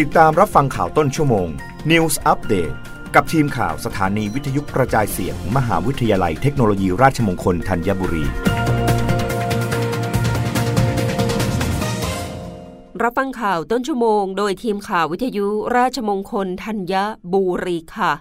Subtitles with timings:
[0.00, 1.48] ติดตามรับฟังข่าวต้นชั่วโมง
[1.90, 2.74] News Update
[3.14, 8.24] กับทีมข่าวสถานีวิทยุกระจายเสียงมมหาวิทยาลัยเทคโนโลยีราชมงคลธัญบุรี
[13.02, 15.46] รับฟังข่าวต้นชั่วโมง โดยทีมข่าววิทยุ
[15.76, 16.94] ราชมงคลธัญ
[17.32, 18.12] บุรีค่ะ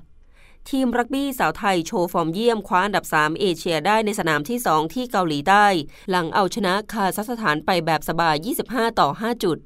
[0.70, 5.66] ทีมรักบี้สาวไทยโชว์ฟอร์มเยี่ยมคว้าอันดับ 3 เอเชียได้ในสนามที่ 2 ที่เกาหลีใต้
[6.10, 8.36] หลังเอาชนะคาซัคสถานไปแบบสบาย
[8.68, 9.60] 25 ต่อ 5 จุด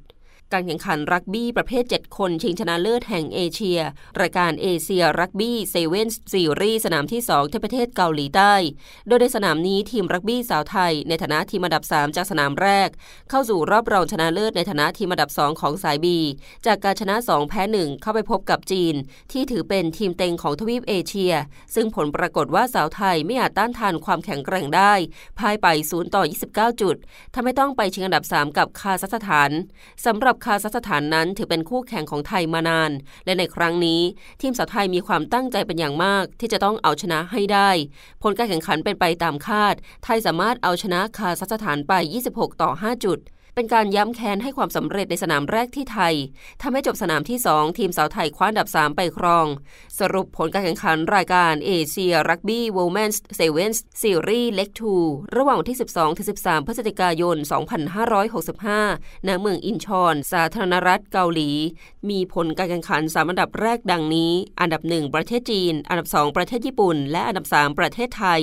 [0.52, 3.78] การแข่งขันรักบี้ประเภท 7 คนชิงชนะเลิศแห่งเอเชีย
[4.20, 8.54] รายการเอเชียรักบี้เซเว่นซีรีส์สนามที่ 2 ที่ประเทศเกาหลีใต้
[9.06, 12.88] โดยในสนามนี้ทีมรักบี้สาวไทย ในฐานะทีมอันดับ 3 จากสนามแรก
[13.30, 16.18] เข้าสู่รอบรองชนะเลิศในฐานะทีมอันดับ 2 ของสายบี
[16.66, 18.94] จากการชนะ 2 แพ้ 1 เข้าไปพบกับจีน
[19.32, 21.34] ที่ถือเป็นทีมเต็งของทวีปเอเชีย
[21.74, 24.92] ซึ่งผลปรากฏว่าสาวไทยไม่อาจต้านทานความแข็งแกร่งได้
[25.38, 26.22] พ่ายไป0ต่อ
[26.72, 26.96] 29 จุด
[27.34, 29.50] ทำให้ต้องไปชิงอันดับ 3 กับคาซัคสถาน
[30.06, 32.90] สำหรับคาซัคสถานนั้นถือเป็นคู่แข่งของไทยมานาน
[33.24, 34.00] และในครั้งนี้
[34.40, 37.70] ทีมสาวไทยมีความตั้งใจเป็นอย่างมาก ที่จะต้องเอาชนะให้ได้
[38.22, 41.92] ผลการแข่งขันเป็นไปตามคาด ไทยสามารถเอาชนะคาซัคสถานไป
[42.26, 43.18] 26 ต่อ 5 จุด
[43.58, 46.14] เป็นการย้ำแค้นให้ความสำเร็จในสนามแรกที่ไทย
[46.62, 49.46] ทำให้จบสนามที่ 2 ทีมสาวไทยคว้าอันดับ 3 ไปครอง
[49.98, 54.68] สรุปผลการแข่งขันรายการเอเชียรักบี้ Women's Sevens Series เล็ก
[55.02, 55.76] 2ระหว่างที่
[56.22, 57.36] 12-13 พฤศจิกายน
[58.12, 61.50] 2565 ณ เมืองอินชอน สาธารณรัฐเกาหลี
[62.10, 68.42] มีผลการแข่งขัน 3 อันดับแรกดังนี้ อันดับ 1 ประเทศจีน อันดับ 2 ประเทศญี่ปุ่น และอันดับ 3 ประเทศไทย